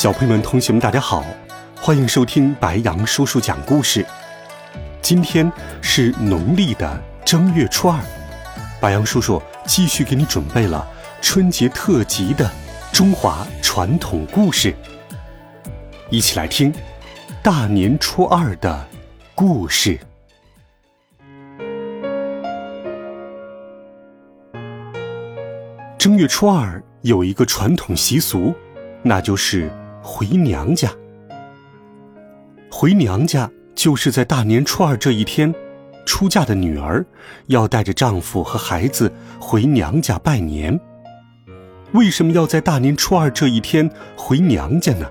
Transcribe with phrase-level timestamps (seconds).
[0.00, 1.22] 小朋友们、同学们，大家好，
[1.76, 4.02] 欢迎收听白羊叔叔讲故事。
[5.02, 8.00] 今天是农历的正月初二，
[8.80, 10.88] 白羊叔叔继续给你准备了
[11.20, 12.50] 春节特辑的
[12.90, 14.74] 中华传统故事，
[16.08, 16.72] 一起来听
[17.42, 18.88] 大年初二的
[19.34, 20.00] 故事。
[25.98, 28.54] 正月初二有一个传统习俗，
[29.02, 29.70] 那就是。
[30.02, 30.90] 回娘家，
[32.70, 35.54] 回娘家就是在大年初二这一天，
[36.06, 37.04] 出嫁的女儿
[37.46, 40.78] 要带着丈夫和孩子回娘家拜年。
[41.92, 45.06] 为什么要在大年初二这一天回娘家呢？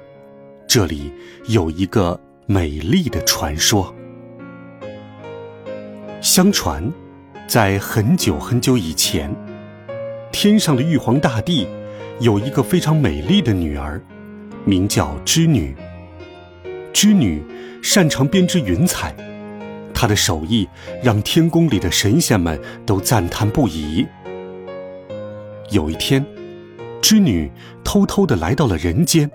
[0.68, 1.12] 这里
[1.48, 3.94] 有一个美丽的传说。
[6.22, 6.92] 相传，
[7.48, 9.34] 在很久很久以前，
[10.32, 11.68] 天上的玉皇大帝
[12.20, 14.02] 有一个非常美丽的女儿。
[14.70, 15.76] 名叫织女。
[16.94, 17.44] 织女
[17.82, 19.16] 擅长编织云彩，
[19.94, 20.68] 她的手艺
[21.04, 24.06] 让天宫里的神仙们都赞叹不已。
[25.72, 26.24] 有一天，
[27.02, 27.52] 织女
[27.84, 29.30] 偷偷的来到了人间，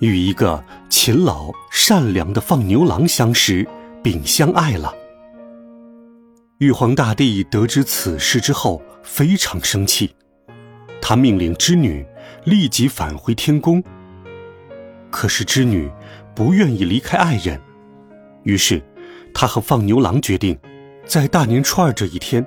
[0.00, 3.68] 与一个勤劳善良的放牛郎相识
[4.02, 4.94] 并相爱了。
[6.58, 10.14] 玉皇大帝得知此事之后非常生气，
[11.00, 12.04] 他命令织女
[12.44, 13.82] 立即返回天宫。
[15.10, 15.90] 可是织女
[16.34, 17.60] 不愿意离开爱人，
[18.44, 18.80] 于是
[19.34, 20.56] 她和放牛郎决定，
[21.04, 22.46] 在大年初二这一天，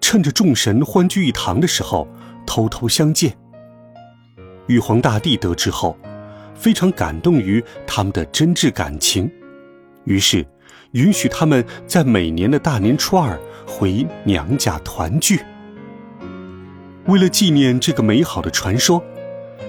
[0.00, 2.06] 趁着众神欢聚一堂的时候，
[2.46, 3.36] 偷偷相见。
[4.68, 5.96] 玉皇大帝得知后，
[6.54, 9.30] 非常感动于他们的真挚感情，
[10.04, 10.46] 于是
[10.92, 15.40] 允许他们在每年的大年初二回娘家团聚。
[17.06, 19.02] 为了纪念这个美好的传说。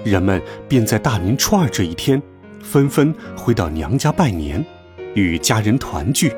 [0.04, 2.22] 人们便在大年初二这一天，
[2.62, 4.64] 纷纷回到娘家拜年，
[5.14, 6.32] 与家人团聚。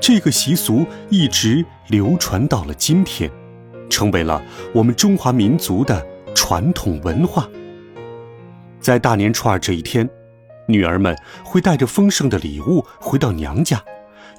[0.00, 3.30] 这个习俗一直流传到了今天，
[3.88, 4.42] 成为了
[4.74, 6.04] 我们中华民族的
[6.34, 7.48] 传统文化。
[8.80, 10.10] 在大年初二这一天，
[10.66, 13.80] 女儿们会带着丰盛的礼物回到娘家，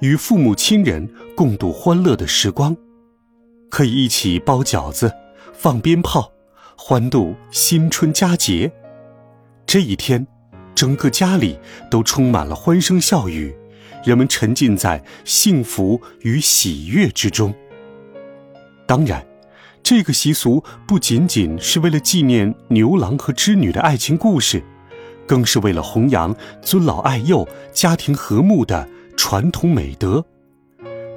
[0.01, 2.75] 与父母亲人共度欢乐的时光，
[3.69, 5.13] 可以一起包饺子、
[5.53, 6.32] 放鞭炮。
[6.85, 8.69] 欢度新春佳节，
[9.65, 10.27] 这一天，
[10.75, 11.57] 整个家里
[11.89, 13.55] 都充满了欢声笑语，
[14.03, 17.55] 人们沉浸在幸福与喜悦之中。
[18.85, 19.25] 当然，
[19.81, 24.61] 这个习俗不仅仅是为了纪念牛郎和织女的爱情故事，
[25.25, 30.25] 更是为了弘扬尊老爱幼、家庭和睦的传统美德。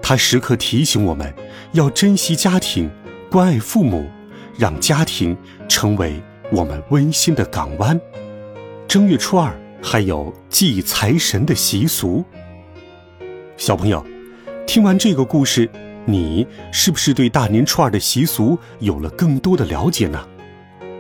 [0.01, 1.35] 它时刻提醒我们
[1.73, 2.89] 要珍惜家庭，
[3.29, 4.09] 关爱父母。
[4.59, 5.37] 让家庭
[5.69, 8.01] 成为我们温馨的港湾。
[8.89, 12.25] 正月初二还有祭财神的习俗。
[13.57, 14.05] 小朋友，
[14.67, 15.69] 听完这个故事，
[16.05, 20.27] 你是不是对大年初二的习俗有了更多的了解呢？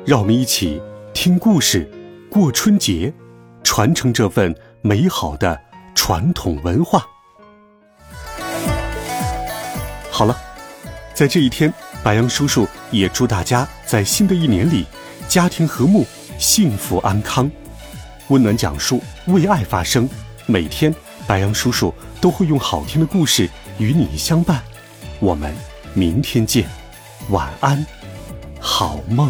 [0.04, 0.80] 让我们一起
[1.12, 1.90] 听故事，
[2.30, 3.12] 过春节，
[3.62, 5.58] 传承这份美好的
[5.94, 7.04] 传统文化。
[10.10, 10.36] 好了，
[11.14, 11.72] 在这一天。
[12.06, 14.86] 白羊叔叔也祝大家在新的一年里，
[15.26, 16.06] 家庭和睦，
[16.38, 17.50] 幸福安康。
[18.28, 20.08] 温暖讲述，为爱发声。
[20.46, 20.94] 每天，
[21.26, 24.62] 白羊叔叔都会用好听的故事与你相伴。
[25.18, 25.52] 我们
[25.94, 26.64] 明天见，
[27.30, 27.84] 晚安，
[28.60, 29.28] 好梦。